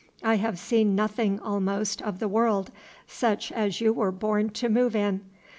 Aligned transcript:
I 0.23 0.37
have 0.37 0.57
seen 0.57 0.95
nothing, 0.95 1.39
almost, 1.41 2.01
of 2.01 2.17
the 2.17 2.27
world, 2.27 2.71
such 3.05 3.51
as 3.51 3.81
you 3.81 3.93
were 3.93 4.11
born 4.11 4.49
to 4.49 4.67
move 4.67 4.95
in. 4.95 5.21